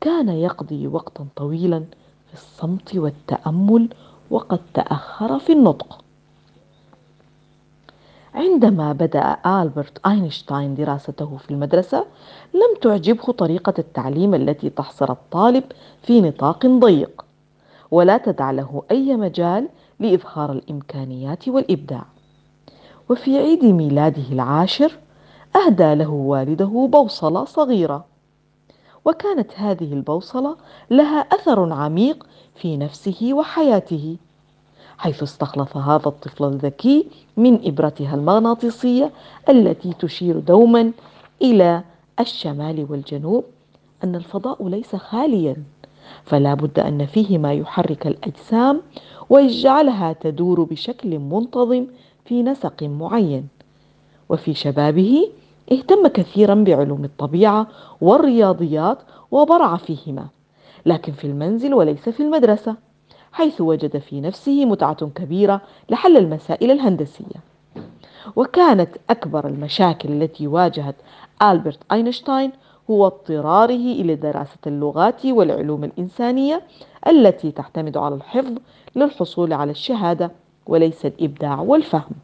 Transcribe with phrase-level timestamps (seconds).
[0.00, 1.84] كان يقضي وقتا طويلا
[2.26, 3.88] في الصمت والتأمل
[4.30, 6.04] وقد تأخر في النطق.
[8.36, 12.06] عندما بدأ ألبرت أينشتاين دراسته في المدرسة
[12.54, 15.64] لم تعجبه طريقة التعليم التي تحصر الطالب
[16.02, 17.24] في نطاق ضيق
[17.90, 19.68] ولا تدع له أي مجال
[20.00, 22.04] لإظهار الإمكانيات والإبداع.
[23.08, 24.98] وفي عيد ميلاده العاشر
[25.56, 28.04] أهدى له والده بوصلة صغيرة.
[29.04, 30.56] وكانت هذه البوصلة
[30.90, 34.16] لها أثر عميق في نفسه وحياته.
[34.98, 39.10] حيث استخلص هذا الطفل الذكي من إبرتها المغناطيسية
[39.48, 40.92] التي تشير دوما
[41.42, 41.82] إلى
[42.20, 43.44] الشمال والجنوب
[44.04, 45.56] أن الفضاء ليس خاليا
[46.24, 48.80] فلا بد أن فيه ما يحرك الأجسام
[49.30, 51.86] ويجعلها تدور بشكل منتظم
[52.24, 53.48] في نسق معين.
[54.28, 55.28] وفي شبابه
[55.72, 57.66] اهتم كثيرا بعلوم الطبيعة
[58.00, 58.98] والرياضيات
[59.30, 60.26] وبرع فيهما
[60.86, 62.76] لكن في المنزل وليس في المدرسة.
[63.36, 65.60] حيث وجد في نفسه متعة كبيرة
[65.90, 67.40] لحل المسائل الهندسية.
[68.36, 70.94] وكانت أكبر المشاكل التي واجهت
[71.42, 72.52] ألبرت أينشتاين
[72.90, 73.70] هو اضطراره
[74.00, 76.62] إلى دراسة اللغات والعلوم الإنسانية
[77.08, 78.52] التي تعتمد على الحفظ
[78.96, 80.30] للحصول على الشهادة
[80.66, 82.14] وليس الإبداع والفهم.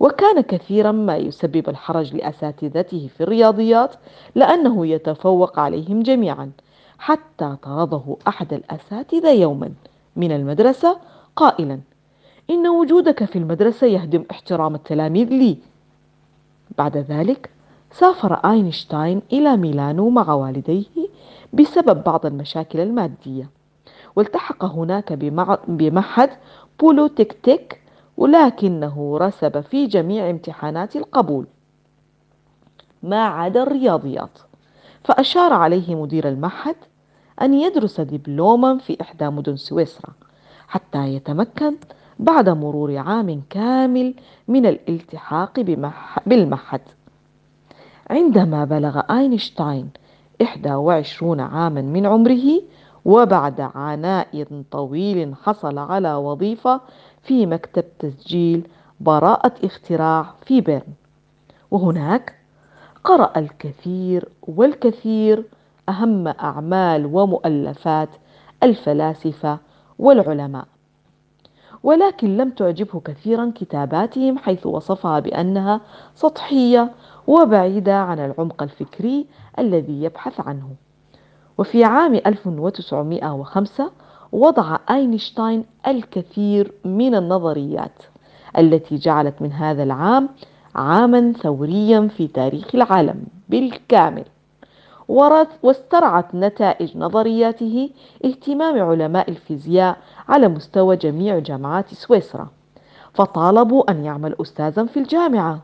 [0.00, 3.94] وكان كثيرا ما يسبب الحرج لأساتذته في الرياضيات
[4.34, 6.50] لأنه يتفوق عليهم جميعا
[6.98, 9.70] حتى طرده أحد الأساتذة يوما.
[10.16, 10.98] من المدرسة
[11.36, 11.80] قائلا
[12.50, 15.58] إن وجودك في المدرسة يهدم احترام التلاميذ لي.
[16.78, 17.50] بعد ذلك
[17.90, 21.08] سافر أينشتاين إلى ميلانو مع والديه
[21.52, 23.50] بسبب بعض المشاكل المادية.
[24.16, 25.12] والتحق هناك
[25.68, 26.30] بمعهد
[26.80, 27.80] بولو تيك تيك
[28.16, 31.46] ولكنه رسب في جميع امتحانات القبول.
[33.02, 34.38] ما عدا الرياضيات
[35.04, 36.76] فأشار عليه مدير المعهد
[37.42, 40.12] أن يدرس دبلوما في إحدى مدن سويسرا
[40.68, 41.76] حتى يتمكن
[42.18, 44.14] بعد مرور عام كامل
[44.48, 45.60] من الالتحاق
[46.26, 46.80] بالمعهد
[48.10, 49.90] عندما بلغ أينشتاين
[50.40, 52.62] 21 عاما من عمره
[53.04, 56.80] وبعد عناء طويل حصل على وظيفة
[57.22, 58.68] في مكتب تسجيل
[59.00, 60.92] براءة اختراع في بيرن.
[61.70, 62.34] وهناك
[63.04, 65.44] قرأ الكثير والكثير
[65.88, 68.08] أهم أعمال ومؤلفات
[68.62, 69.58] الفلاسفة
[69.98, 70.64] والعلماء.
[71.82, 75.80] ولكن لم تعجبه كثيرا كتاباتهم حيث وصفها بأنها
[76.14, 76.90] سطحية
[77.26, 79.26] وبعيدة عن العمق الفكري
[79.58, 80.68] الذي يبحث عنه.
[81.58, 83.90] وفي عام 1905
[84.32, 88.02] وضع أينشتاين الكثير من النظريات
[88.58, 90.28] التي جعلت من هذا العام
[90.74, 94.24] عاما ثوريا في تاريخ العالم بالكامل.
[95.08, 97.90] واسترعت نتائج نظرياته
[98.24, 99.96] اهتمام علماء الفيزياء
[100.28, 102.48] على مستوى جميع جامعات سويسرا
[103.14, 105.62] فطالبوا أن يعمل أستاذا في الجامعة.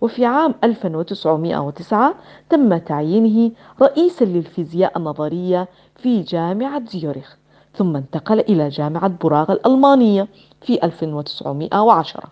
[0.00, 2.14] وفي عام 1909
[2.50, 3.52] تم تعيينه
[3.82, 7.36] رئيسا للفيزياء النظرية في جامعة زيورخ
[7.74, 10.28] ثم انتقل إلى جامعة براغ الألمانية
[10.60, 12.24] في 1910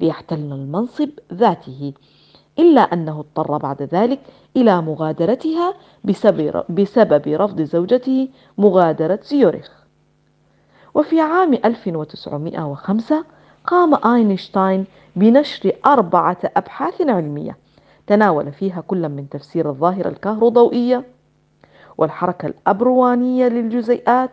[0.00, 1.92] ليحتل المنصب ذاته.
[2.58, 4.20] إلا أنه اضطر بعد ذلك
[4.56, 5.74] إلى مغادرتها
[6.68, 9.70] بسبب رفض زوجته مغادرة زيورخ
[10.94, 13.24] وفي عام 1905
[13.64, 14.84] قام أينشتاين
[15.16, 17.56] بنشر أربعة أبحاث علمية
[18.06, 21.04] تناول فيها كل من تفسير الظاهرة الكهروضوئية
[21.98, 24.30] والحركة الأبروانية للجزيئات